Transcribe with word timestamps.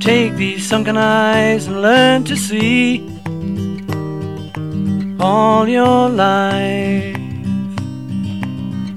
Take 0.00 0.34
these 0.36 0.66
sunken 0.66 0.96
eyes 0.96 1.66
and 1.66 1.82
learn 1.82 2.24
to 2.24 2.34
see 2.34 3.06
all 5.20 5.68
your 5.68 6.08
life. 6.08 7.18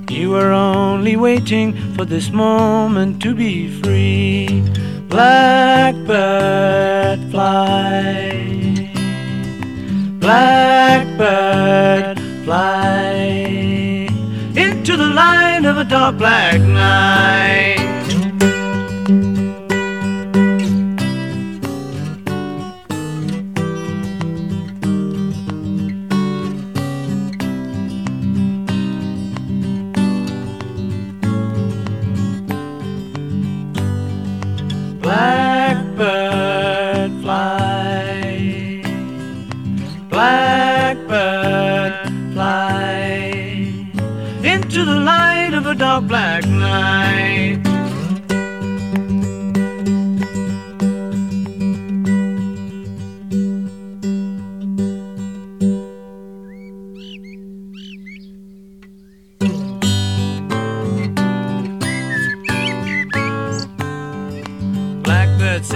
You 0.09 0.30
were 0.30 0.53
only 0.53 1.17
waiting 1.17 1.73
for 1.95 2.05
this 2.05 2.31
moment 2.31 3.21
to 3.23 3.35
be 3.35 3.67
free. 3.81 4.63
Blackbird 5.09 6.09
fly. 7.31 8.89
Blackbird 10.20 12.17
fly 12.45 13.13
into 14.55 14.95
the 14.95 15.08
light 15.08 15.66
of 15.66 15.75
a 15.77 15.83
dark 15.83 16.17
black 16.17 16.61
night. 16.61 17.83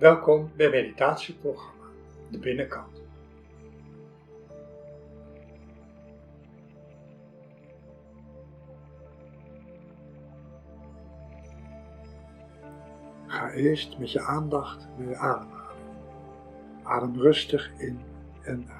Welkom 0.00 0.50
bij 0.56 0.70
meditatieprogramma 0.70 1.84
De 2.28 2.38
Binnenkant. 2.38 3.02
Ga 13.26 13.50
eerst 13.50 13.98
met 13.98 14.12
je 14.12 14.20
aandacht 14.20 14.88
naar 14.98 15.08
je 15.08 15.16
ademhaling. 15.16 15.78
Adem 16.82 17.20
rustig 17.20 17.70
in 17.78 18.00
en 18.42 18.66
uit. 18.68 18.79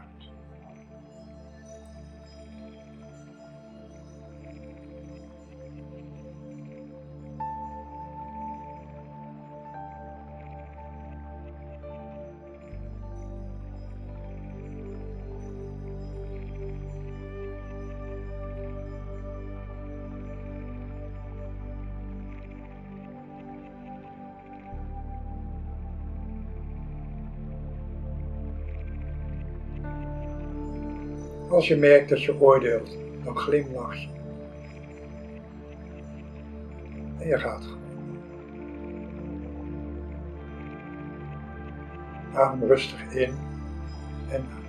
Als 31.60 31.68
je 31.68 31.76
merkt 31.76 32.08
dat 32.08 32.22
je 32.22 32.40
oordeelt, 32.40 32.96
dan 33.24 33.36
glimlach 33.36 33.94
je. 33.94 34.08
En 37.18 37.28
je 37.28 37.38
gaat 37.38 37.64
gewoon. 37.64 38.18
Adem 42.34 42.68
rustig 42.68 43.12
in 43.12 43.34
en 44.28 44.46
uit. 44.54 44.59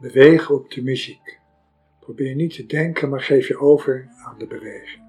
Beweeg 0.00 0.50
op 0.50 0.70
de 0.70 0.82
muziek. 0.82 1.38
Probeer 2.00 2.34
niet 2.34 2.54
te 2.54 2.66
denken, 2.66 3.08
maar 3.08 3.20
geef 3.20 3.48
je 3.48 3.58
over 3.58 4.08
aan 4.24 4.38
de 4.38 4.46
beweging. 4.46 5.05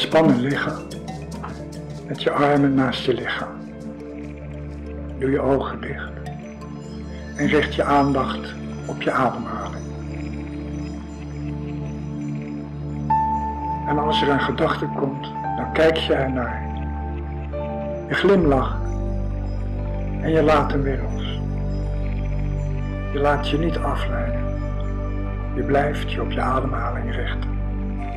Ontspannen 0.00 0.40
liggen 0.40 0.72
met 2.06 2.22
je 2.22 2.30
armen 2.30 2.74
naast 2.74 3.04
je 3.04 3.14
lichaam. 3.14 3.58
Doe 5.18 5.30
je 5.30 5.40
ogen 5.40 5.80
dicht 5.80 6.10
en 7.36 7.46
richt 7.46 7.74
je 7.74 7.84
aandacht 7.84 8.54
op 8.86 9.02
je 9.02 9.12
ademhaling. 9.12 9.84
En 13.88 13.98
als 13.98 14.22
er 14.22 14.28
een 14.28 14.40
gedachte 14.40 14.86
komt, 14.96 15.32
dan 15.56 15.72
kijk 15.72 15.96
je 15.96 16.14
ernaar. 16.14 16.62
Je 18.08 18.14
glimlacht 18.14 18.82
en 20.20 20.30
je 20.30 20.42
laat 20.42 20.72
hem 20.72 20.82
weer 20.82 21.00
los. 21.12 21.40
Je 23.12 23.18
laat 23.18 23.48
je 23.48 23.58
niet 23.58 23.78
afleiden. 23.78 24.44
Je 25.54 25.62
blijft 25.62 26.12
je 26.12 26.22
op 26.22 26.30
je 26.30 26.40
ademhaling 26.40 27.14
richten. 27.14 27.58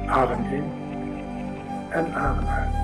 Adem 0.07 0.45
in 0.51 0.82
en 1.93 2.15
adem 2.15 2.47
um, 2.47 2.82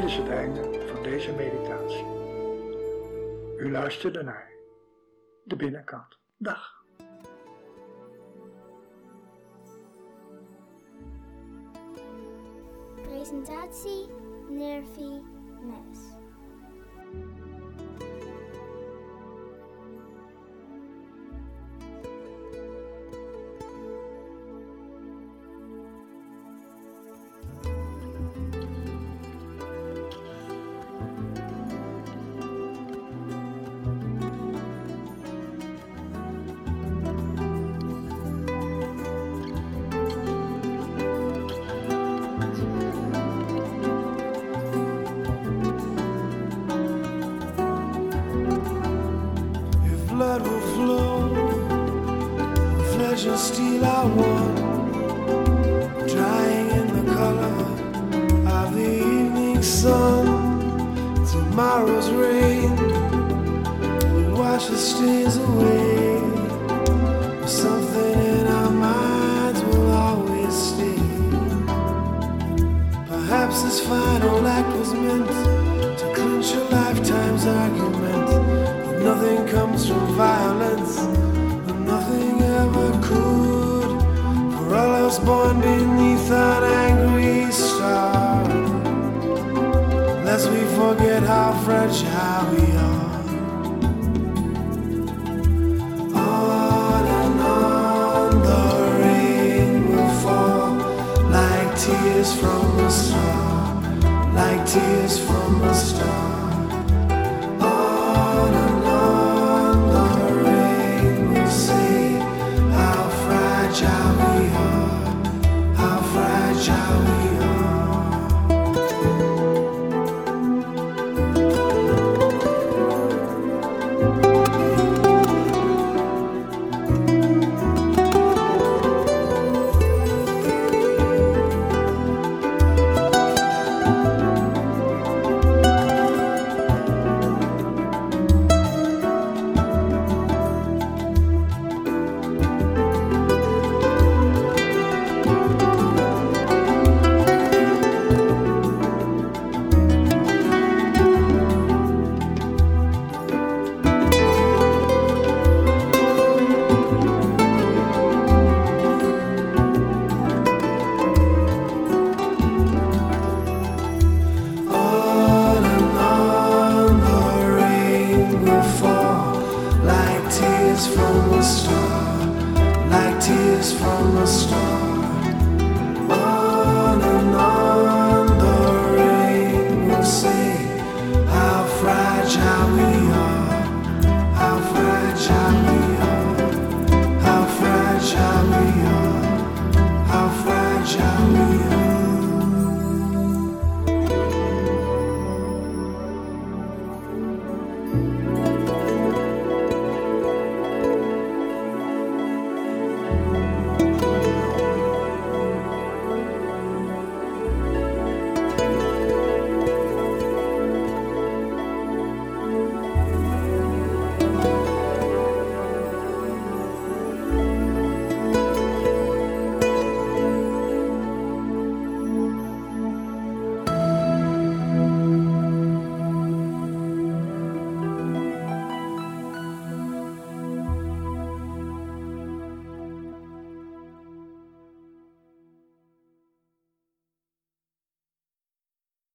Dit 0.00 0.08
is 0.08 0.16
het 0.16 0.28
einde 0.28 0.86
van 0.86 1.02
deze 1.02 1.32
meditatie. 1.32 2.04
U 3.58 3.70
luistert 3.70 4.22
naar 4.22 4.50
de 5.44 5.56
binnenkant. 5.56 6.18
Dag. 6.36 6.84
Presentatie 13.02 14.06
all 53.82 54.08
I. 54.08 54.19